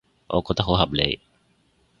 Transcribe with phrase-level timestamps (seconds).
[0.29, 1.19] 我覺得好合理